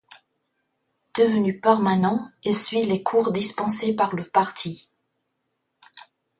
Devenu 1.15 1.59
permanent, 1.59 2.31
il 2.43 2.55
suit 2.57 2.83
les 2.85 3.03
cours 3.03 3.31
dispensés 3.31 3.95
par 3.95 4.15
le 4.15 4.23
Parti. 4.27 4.89